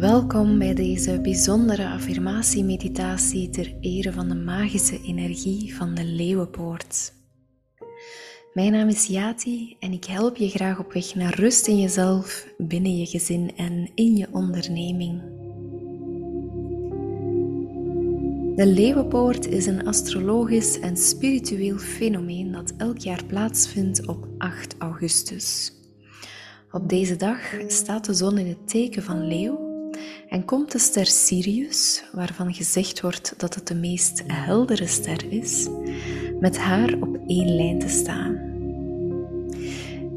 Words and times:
Welkom 0.00 0.58
bij 0.58 0.74
deze 0.74 1.20
bijzondere 1.20 1.88
affirmatie-meditatie 1.88 3.50
ter 3.50 3.74
ere 3.80 4.12
van 4.12 4.28
de 4.28 4.34
magische 4.34 5.00
energie 5.02 5.74
van 5.74 5.94
de 5.94 6.04
Leeuwenpoort. 6.04 7.12
Mijn 8.52 8.72
naam 8.72 8.88
is 8.88 9.06
Yati 9.06 9.76
en 9.80 9.92
ik 9.92 10.04
help 10.04 10.36
je 10.36 10.48
graag 10.48 10.78
op 10.78 10.92
weg 10.92 11.14
naar 11.14 11.34
rust 11.34 11.66
in 11.66 11.80
jezelf, 11.80 12.46
binnen 12.58 12.96
je 12.96 13.06
gezin 13.06 13.52
en 13.56 13.90
in 13.94 14.16
je 14.16 14.28
onderneming. 14.32 15.20
De 18.56 18.66
Leeuwenpoort 18.66 19.46
is 19.46 19.66
een 19.66 19.86
astrologisch 19.86 20.80
en 20.80 20.96
spiritueel 20.96 21.78
fenomeen 21.78 22.52
dat 22.52 22.72
elk 22.76 22.98
jaar 22.98 23.24
plaatsvindt 23.24 24.06
op 24.06 24.28
8 24.38 24.74
augustus. 24.78 25.72
Op 26.70 26.88
deze 26.88 27.16
dag 27.16 27.38
staat 27.66 28.04
de 28.04 28.14
zon 28.14 28.38
in 28.38 28.46
het 28.46 28.68
teken 28.68 29.02
van 29.02 29.26
Leeuw 29.26 29.65
en 30.28 30.44
komt 30.44 30.72
de 30.72 30.78
ster 30.78 31.06
Sirius, 31.06 32.04
waarvan 32.12 32.54
gezegd 32.54 33.00
wordt 33.00 33.34
dat 33.36 33.54
het 33.54 33.66
de 33.66 33.74
meest 33.74 34.22
heldere 34.26 34.86
ster 34.86 35.32
is, 35.32 35.68
met 36.40 36.58
haar 36.58 36.94
op 37.00 37.18
één 37.26 37.56
lijn 37.56 37.78
te 37.78 37.88
staan. 37.88 38.54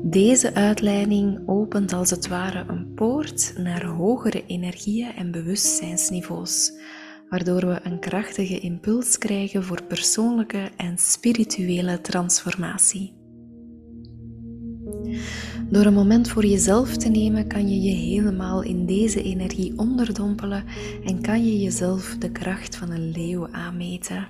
Deze 0.04 0.54
uitleiding 0.54 1.40
opent 1.46 1.94
als 1.94 2.10
het 2.10 2.28
ware 2.28 2.64
een 2.68 2.94
poort 2.94 3.54
naar 3.58 3.86
hogere 3.86 4.44
energieën 4.46 5.16
en 5.16 5.32
bewustzijnsniveaus, 5.32 6.72
waardoor 7.30 7.66
we 7.66 7.80
een 7.84 8.00
krachtige 8.00 8.60
impuls 8.60 9.18
krijgen 9.18 9.64
voor 9.64 9.84
persoonlijke 9.84 10.70
en 10.78 10.98
spirituele 10.98 12.02
transformatie. 12.02 13.18
Door 15.72 15.86
een 15.86 15.94
moment 15.94 16.30
voor 16.30 16.46
jezelf 16.46 16.98
te 16.98 17.10
nemen 17.10 17.48
kan 17.48 17.70
je 17.70 17.82
je 17.82 17.96
helemaal 17.96 18.62
in 18.64 18.86
deze 18.86 19.24
energie 19.24 19.74
onderdompelen 19.78 20.64
en 21.06 21.22
kan 21.22 21.46
je 21.46 21.60
jezelf 21.60 22.16
de 22.20 22.32
kracht 22.32 22.76
van 22.76 22.92
een 22.92 23.12
leeuw 23.12 23.48
aanmeten. 23.52 24.28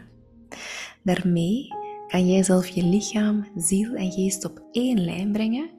Daarmee 1.03 1.67
kan 2.08 2.28
jij 2.28 2.44
zelf 2.44 2.67
je 2.67 2.83
lichaam, 2.83 3.47
ziel 3.55 3.94
en 3.94 4.11
geest 4.11 4.45
op 4.45 4.61
één 4.72 5.03
lijn 5.03 5.31
brengen 5.31 5.69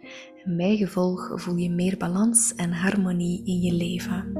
en 0.44 0.56
bij 0.56 0.76
gevolg 0.76 1.32
voel 1.34 1.56
je 1.56 1.70
meer 1.70 1.96
balans 1.96 2.54
en 2.54 2.72
harmonie 2.72 3.42
in 3.44 3.60
je 3.60 3.72
leven. 3.72 4.32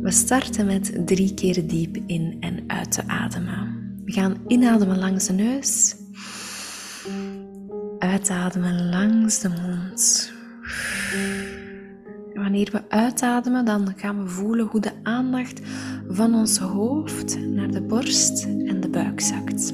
We 0.00 0.10
starten 0.10 0.66
met 0.66 1.06
drie 1.06 1.34
keer 1.34 1.66
diep 1.66 1.96
in 2.06 2.36
en 2.40 2.64
uit 2.66 2.92
te 2.92 3.08
ademen. 3.08 4.00
We 4.04 4.12
gaan 4.12 4.36
inademen 4.46 4.98
langs 4.98 5.26
de 5.26 5.32
neus 5.32 5.96
Uitademen 7.98 8.88
langs 8.88 9.40
de 9.40 9.48
mond. 9.48 10.32
wanneer 12.34 12.68
we 12.72 12.82
uitademen, 12.88 13.64
dan 13.64 13.92
gaan 13.96 14.22
we 14.22 14.28
voelen 14.28 14.66
hoe 14.66 14.80
de 14.80 14.92
aandacht 15.02 15.60
van 16.08 16.34
ons 16.34 16.58
hoofd 16.58 17.38
naar 17.38 17.70
de 17.70 17.82
borst 17.82 18.44
en 18.44 18.80
de 18.80 18.88
buik 18.88 19.20
zakt. 19.20 19.70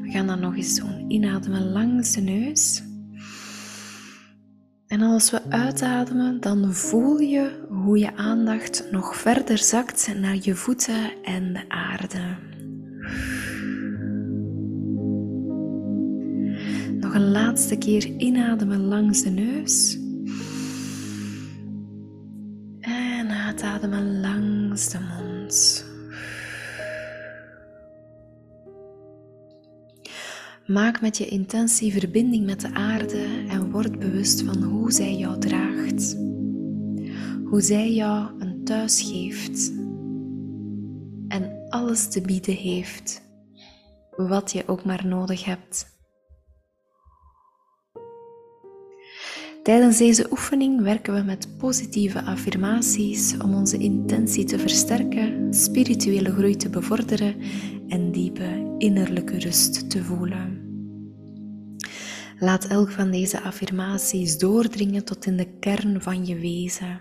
We 0.00 0.10
gaan 0.10 0.26
dat 0.26 0.40
nog 0.40 0.56
eens 0.56 0.80
doen. 0.80 1.10
Inademen 1.10 1.72
langs 1.72 2.12
de 2.12 2.20
neus. 2.20 2.82
En 4.86 5.02
als 5.02 5.30
we 5.30 5.42
uitademen, 5.48 6.40
dan 6.40 6.74
voel 6.74 7.18
je 7.18 7.66
hoe 7.68 7.98
je 7.98 8.16
aandacht 8.16 8.84
nog 8.90 9.16
verder 9.16 9.58
zakt 9.58 10.14
naar 10.20 10.36
je 10.40 10.54
voeten 10.54 11.22
en 11.22 11.52
de 11.52 11.68
aarde. 11.68 12.36
Een 17.14 17.30
laatste 17.30 17.76
keer 17.76 18.04
inademen 18.04 18.80
langs 18.80 19.22
de 19.22 19.30
neus. 19.30 19.98
En 22.80 23.30
uitademen 23.30 24.20
langs 24.20 24.88
de 24.88 24.98
mond. 24.98 25.84
Maak 30.66 31.00
met 31.00 31.16
je 31.16 31.26
intentie 31.26 31.92
verbinding 31.92 32.46
met 32.46 32.60
de 32.60 32.74
aarde 32.74 33.44
en 33.48 33.70
word 33.70 33.98
bewust 33.98 34.42
van 34.42 34.62
hoe 34.62 34.92
zij 34.92 35.16
jou 35.16 35.38
draagt. 35.38 36.16
Hoe 37.44 37.60
zij 37.60 37.92
jou 37.92 38.30
een 38.38 38.64
thuis 38.64 39.02
geeft 39.02 39.72
en 41.28 41.64
alles 41.68 42.08
te 42.08 42.20
bieden 42.20 42.54
heeft, 42.54 43.22
wat 44.16 44.52
je 44.52 44.68
ook 44.68 44.84
maar 44.84 45.06
nodig 45.06 45.44
hebt. 45.44 45.95
Tijdens 49.66 49.98
deze 49.98 50.26
oefening 50.30 50.82
werken 50.82 51.14
we 51.14 51.22
met 51.22 51.48
positieve 51.58 52.22
affirmaties 52.22 53.36
om 53.36 53.54
onze 53.54 53.78
intentie 53.78 54.44
te 54.44 54.58
versterken, 54.58 55.54
spirituele 55.54 56.32
groei 56.32 56.56
te 56.56 56.68
bevorderen 56.68 57.34
en 57.88 58.12
diepe 58.12 58.74
innerlijke 58.78 59.38
rust 59.38 59.90
te 59.90 60.04
voelen. 60.04 60.60
Laat 62.38 62.64
elk 62.64 62.90
van 62.90 63.10
deze 63.10 63.42
affirmaties 63.42 64.38
doordringen 64.38 65.04
tot 65.04 65.26
in 65.26 65.36
de 65.36 65.58
kern 65.58 66.02
van 66.02 66.26
je 66.26 66.34
wezen. 66.34 67.00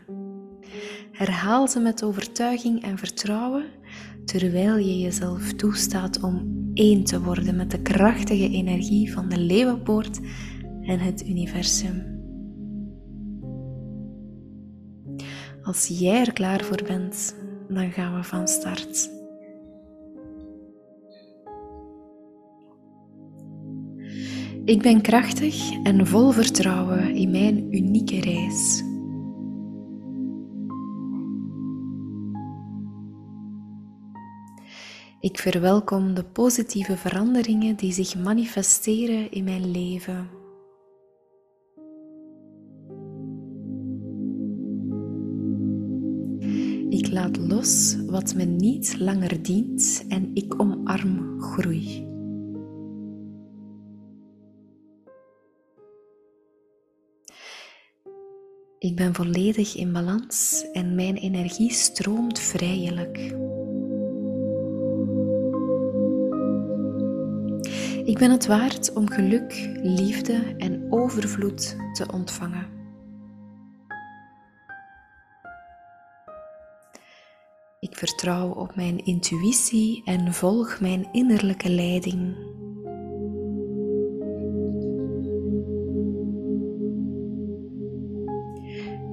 Herhaal 1.12 1.68
ze 1.68 1.80
met 1.80 2.04
overtuiging 2.04 2.84
en 2.84 2.98
vertrouwen 2.98 3.66
terwijl 4.26 4.78
je 4.78 5.00
jezelf 5.00 5.54
toestaat 5.54 6.22
om 6.22 6.70
één 6.74 7.04
te 7.04 7.22
worden 7.22 7.56
met 7.56 7.72
de 7.72 7.82
krachtige 7.82 8.50
energie 8.50 9.14
van 9.14 9.30
de 9.30 9.40
leeuwenpoort 9.40 10.20
en 10.82 11.00
het 11.00 11.28
universum. 11.28 12.15
Als 15.66 15.88
jij 15.88 16.20
er 16.20 16.34
klaar 16.34 16.64
voor 16.64 16.84
bent, 16.88 17.36
dan 17.68 17.92
gaan 17.92 18.16
we 18.16 18.24
van 18.24 18.48
start. 18.48 19.10
Ik 24.66 24.82
ben 24.82 25.02
krachtig 25.02 25.84
en 25.84 26.08
vol 26.08 26.32
vertrouwen 26.32 27.16
in 27.16 27.32
mijn 27.32 27.76
unieke 27.76 28.20
reis. 28.20 28.84
Ik 35.20 35.40
verwelkom 35.40 36.14
de 36.14 36.24
positieve 36.24 36.98
veranderingen 36.98 37.76
die 37.76 37.94
zich 37.94 38.16
manifesteren 38.16 39.32
in 39.32 39.44
mijn 39.44 39.72
leven. 39.72 40.35
Laat 47.26 47.38
los 47.38 47.96
wat 48.08 48.36
me 48.36 48.44
niet 48.44 49.00
langer 49.00 49.44
dient 49.44 50.06
en 50.10 50.32
ik 50.34 50.62
omarm 50.62 51.42
groei. 51.42 52.08
Ik 58.80 58.96
ben 58.96 59.14
volledig 59.14 59.76
in 59.76 59.94
balans 59.94 60.66
en 60.72 60.96
mijn 60.96 61.16
energie 61.16 61.72
stroomt 61.72 62.40
vrijelijk. 62.40 63.18
Ik 68.06 68.18
ben 68.18 68.32
het 68.32 68.46
waard 68.46 68.94
om 68.94 69.10
geluk, 69.10 69.70
liefde 69.82 70.56
en 70.58 70.86
overvloed 70.90 71.76
te 71.94 72.06
ontvangen. 72.12 72.75
Ik 77.96 78.02
vertrouw 78.08 78.50
op 78.50 78.76
mijn 78.76 79.06
intuïtie 79.06 80.02
en 80.06 80.34
volg 80.34 80.80
mijn 80.80 81.08
innerlijke 81.12 81.70
leiding. 81.70 82.36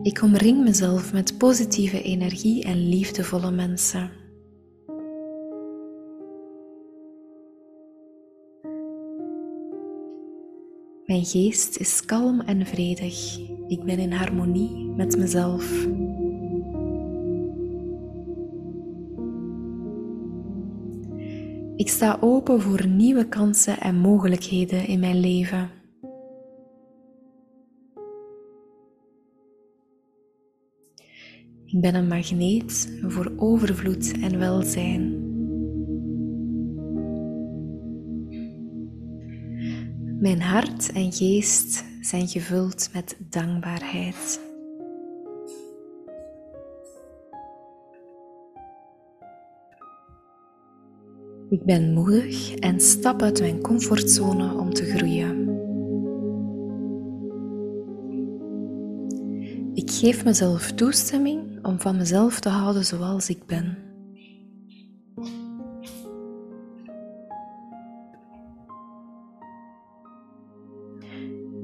Ik 0.03 0.23
omring 0.23 0.65
mezelf 0.65 1.13
met 1.13 1.39
positieve 1.39 2.03
energie 2.03 2.65
en 2.65 2.89
liefdevolle 2.89 3.51
mensen. 3.51 4.11
Mijn 11.07 11.25
geest 11.25 11.77
is 11.77 12.05
kalm 12.05 12.41
en 12.41 12.67
vredig. 12.67 13.39
Ik 13.67 13.85
ben 13.85 13.99
in 13.99 14.13
harmonie 14.13 14.93
met 14.97 15.17
mezelf. 15.17 15.87
Ik 21.83 21.89
sta 21.89 22.19
open 22.21 22.61
voor 22.61 22.87
nieuwe 22.87 23.29
kansen 23.29 23.81
en 23.81 23.97
mogelijkheden 23.97 24.87
in 24.87 25.01
mijn 25.01 25.21
leven. 25.21 25.71
Ik 31.65 31.81
ben 31.81 31.95
een 31.95 32.09
magneet 32.09 32.99
voor 33.03 33.33
overvloed 33.37 34.13
en 34.21 34.39
welzijn. 34.39 35.31
Mijn 40.21 40.41
hart 40.41 40.93
en 40.93 41.13
geest 41.13 41.85
zijn 42.01 42.29
gevuld 42.29 42.91
met 42.93 43.17
dankbaarheid. 43.29 44.52
Ik 51.53 51.65
ben 51.65 51.93
moedig 51.93 52.55
en 52.55 52.81
stap 52.81 53.23
uit 53.23 53.41
mijn 53.41 53.61
comfortzone 53.61 54.55
om 54.55 54.73
te 54.75 54.85
groeien. 54.85 55.49
Ik 59.75 59.91
geef 59.91 60.25
mezelf 60.25 60.73
toestemming 60.73 61.65
om 61.65 61.81
van 61.81 61.97
mezelf 61.97 62.41
te 62.41 62.49
houden 62.49 62.85
zoals 62.85 63.29
ik 63.29 63.47
ben. 63.47 63.79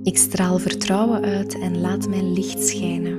Ik 0.03 0.17
straal 0.17 0.59
vertrouwen 0.59 1.23
uit 1.23 1.59
en 1.59 1.81
laat 1.81 2.09
mijn 2.09 2.33
licht 2.33 2.67
schijnen. 2.67 3.19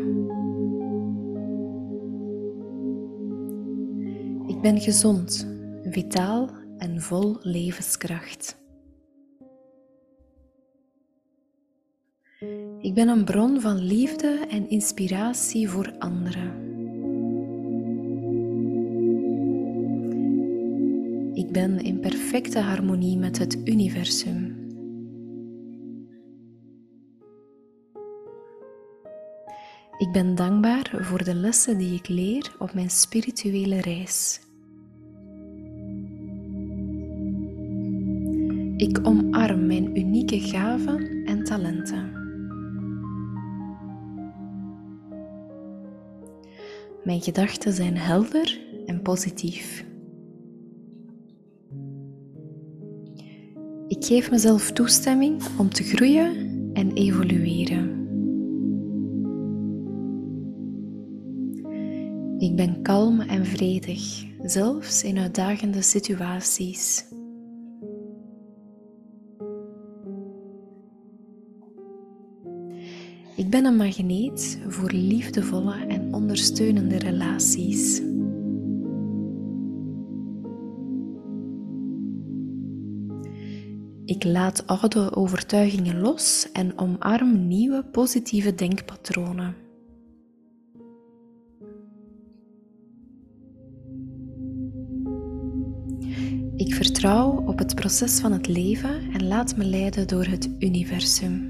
Ik 4.48 4.62
ben 4.62 4.80
gezond, 4.80 5.48
vitaal 5.83 6.59
en 6.80 7.02
vol 7.02 7.38
levenskracht. 7.42 8.58
Ik 12.81 12.94
ben 12.94 13.08
een 13.08 13.26
bron 13.26 13.62
van 13.62 13.78
liefde 13.78 14.46
en 14.50 14.70
inspiratie 14.70 15.70
voor 15.70 15.94
anderen. 15.98 16.68
Ik 21.34 21.52
ben 21.52 21.80
in 21.80 22.00
perfecte 22.00 22.60
harmonie 22.60 23.18
met 23.18 23.38
het 23.38 23.58
universum. 23.66 24.68
Ik 29.98 30.12
ben 30.12 30.36
dankbaar 30.36 30.98
voor 31.00 31.24
de 31.24 31.36
lessen 31.36 31.78
die 31.78 31.94
ik 31.94 32.08
leer 32.08 32.56
op 32.60 32.74
mijn 32.74 32.90
spirituele 32.90 33.82
reis. 33.82 34.40
Ik 38.80 39.00
omarm 39.04 39.66
mijn 39.66 39.98
unieke 39.98 40.40
gaven 40.40 41.24
en 41.26 41.44
talenten. 41.44 42.12
Mijn 47.04 47.22
gedachten 47.22 47.74
zijn 47.74 47.98
helder 47.98 48.60
en 48.86 49.02
positief. 49.02 49.86
Ik 53.88 54.06
geef 54.06 54.31
mezelf 54.31 54.72
toestemming 54.72 55.42
om 55.58 55.70
te 55.70 55.84
groeien 55.84 56.70
en 56.74 56.94
evolueren. 56.94 58.08
Ik 62.38 62.56
ben 62.56 62.82
kalm 62.82 63.22
en 63.22 63.46
vredig, 63.46 64.25
zelfs 64.42 65.04
in 65.04 65.18
uitdagende 65.18 65.82
situaties. 65.82 67.09
Ik 73.50 73.56
ben 73.56 73.66
een 73.66 73.75
magneet 73.75 74.60
voor 74.68 74.92
liefdevolle 74.92 75.86
en 75.88 76.13
ondersteunende 76.13 76.98
relaties. 76.98 78.01
Ik 84.06 84.24
laat 84.24 84.68
oude 84.68 85.16
overtuigingen 85.16 86.00
los 86.00 86.51
en 86.54 86.78
omarm 86.78 87.48
nieuwe 87.48 87.84
positieve 87.84 88.56
denkpatronen. 88.56 89.56
Ik 96.56 96.74
vertrouw 96.74 97.44
op 97.46 97.57
het 97.57 97.75
proces 97.75 98.19
van 98.19 98.31
het 98.31 98.48
leven 98.48 99.12
en 99.12 99.28
laat 99.28 99.57
me 99.57 99.66
leiden 99.66 100.07
door 100.07 100.25
het 100.25 100.50
universum. 100.60 101.49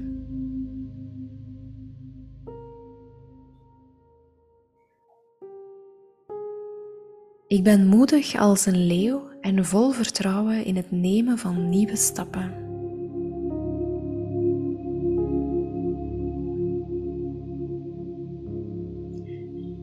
Ik 7.50 7.62
ben 7.62 7.86
moedig 7.86 8.36
als 8.36 8.66
een 8.66 8.86
leeuw 8.86 9.22
en 9.40 9.64
vol 9.64 9.90
vertrouwen 9.90 10.64
in 10.64 10.76
het 10.76 10.90
nemen 10.90 11.38
van 11.38 11.68
nieuwe 11.68 11.96
stappen. 11.96 12.52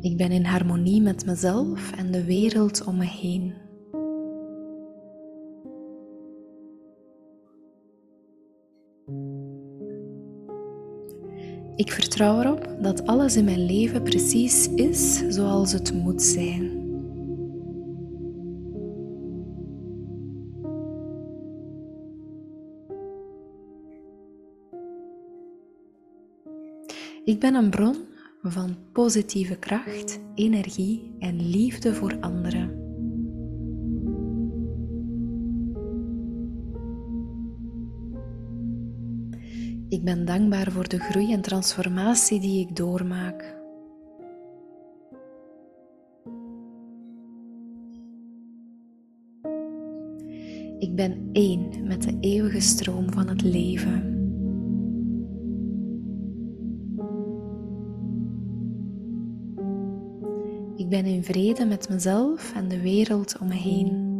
Ik 0.01 0.17
ben 0.17 0.31
in 0.31 0.45
harmonie 0.45 1.01
met 1.01 1.25
mezelf 1.25 1.91
en 1.91 2.11
de 2.11 2.23
wereld 2.23 2.83
om 2.83 2.97
me 2.97 3.05
heen. 3.05 3.53
Ik 11.75 11.91
vertrouw 11.91 12.41
erop 12.41 12.77
dat 12.81 13.07
alles 13.07 13.35
in 13.35 13.45
mijn 13.45 13.65
leven 13.65 14.03
precies 14.03 14.69
is 14.69 15.23
zoals 15.29 15.71
het 15.71 15.93
moet 15.93 16.21
zijn. 16.21 16.76
Ik 27.27 27.39
ben 27.39 27.55
een 27.55 27.69
bron 27.69 27.95
van 28.41 28.75
positieve 28.91 29.55
kracht, 29.55 30.19
energie 30.35 31.15
en 31.19 31.49
liefde 31.49 31.93
voor 31.93 32.17
anderen. 32.19 32.69
Ik 39.89 40.03
ben 40.03 40.25
dankbaar 40.25 40.71
voor 40.71 40.87
de 40.87 40.99
groei 40.99 41.33
en 41.33 41.41
transformatie 41.41 42.39
die 42.39 42.67
ik 42.67 42.75
doormaak. 42.75 43.55
Ik 50.79 50.95
ben 50.95 51.29
één 51.31 51.87
met 51.87 52.03
de 52.03 52.17
eeuwige 52.19 52.59
stroom 52.59 53.11
van 53.11 53.27
het 53.27 53.41
leven. 53.41 54.16
Ik 60.77 60.89
ben 60.89 61.05
in 61.05 61.23
vrede 61.23 61.65
met 61.65 61.89
mezelf 61.89 62.53
en 62.55 62.67
de 62.67 62.81
wereld 62.81 63.37
om 63.41 63.47
me 63.47 63.53
heen. 63.53 64.15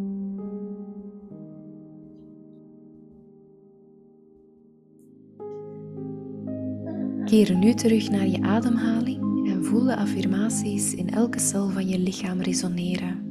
Keer 7.26 7.56
nu 7.56 7.74
terug 7.74 8.10
naar 8.10 8.28
je 8.28 8.42
ademhaling 8.42 9.50
en 9.50 9.66
voel 9.66 9.84
de 9.84 9.96
affirmaties 9.96 10.94
in 10.94 11.10
elke 11.10 11.40
cel 11.40 11.70
van 11.70 11.88
je 11.88 12.00
lichaam 12.00 12.42
resoneren. 12.42 13.26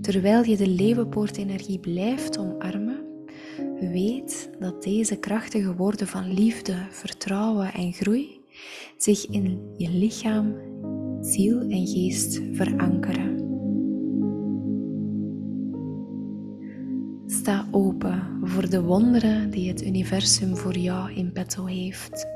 Terwijl 0.00 0.44
je 0.44 0.56
de 0.56 0.68
leeuwenpoortenergie 0.68 1.78
blijft 1.78 2.38
omarmen, 2.38 3.04
weet 3.80 4.50
dat 4.58 4.82
deze 4.82 5.16
krachtige 5.16 5.74
woorden 5.74 6.06
van 6.06 6.32
liefde, 6.32 6.74
vertrouwen 6.90 7.72
en 7.72 7.92
groei 7.92 8.40
zich 8.96 9.26
in 9.26 9.60
je 9.76 9.90
lichaam 9.90 10.54
ziel 11.20 11.60
en 11.60 11.86
geest 11.86 12.40
verankeren. 12.52 13.36
Sta 17.26 17.66
open 17.70 18.38
voor 18.42 18.70
de 18.70 18.82
wonderen 18.82 19.50
die 19.50 19.68
het 19.68 19.84
universum 19.84 20.56
voor 20.56 20.76
jou 20.76 21.12
in 21.12 21.32
petto 21.32 21.64
heeft. 21.64 22.26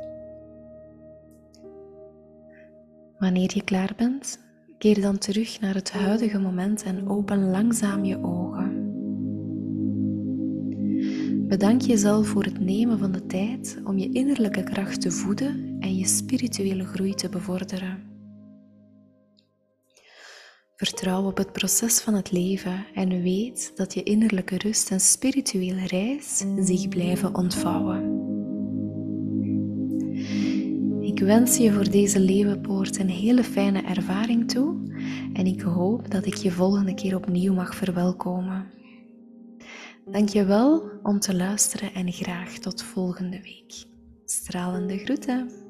Wanneer 3.19 3.51
je 3.55 3.65
klaar 3.65 3.93
bent, 3.97 4.39
keer 4.79 5.01
dan 5.01 5.19
terug 5.19 5.61
naar 5.61 5.75
het 5.75 5.93
huidige 5.93 6.39
moment 6.39 6.83
en 6.83 7.09
open 7.09 7.51
langzaam 7.51 8.05
je 8.05 8.23
ogen. 8.23 8.81
Bedank 11.49 11.81
jezelf 11.81 12.27
voor 12.27 12.45
het 12.45 12.61
nemen 12.61 12.99
van 12.99 13.13
de 13.13 13.27
tijd 13.27 13.81
om 13.85 13.99
je 13.99 14.13
innerlijke 14.13 14.63
kracht 14.63 15.01
te 15.01 15.11
voeden 15.11 15.77
en 15.81 15.97
je 15.97 16.07
spirituele 16.07 16.85
groei 16.85 17.15
te 17.15 17.29
bevorderen. 17.29 18.12
Vertrouw 20.83 21.27
op 21.27 21.37
het 21.37 21.53
proces 21.53 22.01
van 22.01 22.15
het 22.15 22.33
leven 22.33 22.87
en 22.95 23.23
weet 23.23 23.73
dat 23.75 23.95
je 23.95 24.03
innerlijke 24.03 24.57
rust 24.59 24.91
en 24.91 25.01
spirituele 25.01 25.87
reis 25.87 26.45
zich 26.61 26.89
blijven 26.89 27.35
ontvouwen. 27.35 28.21
Ik 31.01 31.19
wens 31.19 31.57
je 31.57 31.73
voor 31.73 31.91
deze 31.91 32.21
leeuwenpoort 32.21 32.99
een 32.99 33.09
hele 33.09 33.45
fijne 33.45 33.83
ervaring 33.83 34.51
toe 34.51 34.77
en 35.33 35.47
ik 35.47 35.61
hoop 35.61 36.11
dat 36.11 36.27
ik 36.27 36.35
je 36.35 36.51
volgende 36.51 36.95
keer 36.95 37.17
opnieuw 37.17 37.55
mag 37.55 37.75
verwelkomen. 37.75 38.71
Dank 40.07 40.29
je 40.29 40.45
wel 40.45 40.91
om 41.03 41.21
te 41.21 41.35
luisteren 41.35 41.95
en 41.95 42.13
graag 42.13 42.53
tot 42.59 42.83
volgende 42.83 43.41
week. 43.43 43.85
Stralende 44.25 44.99
groeten. 44.99 45.62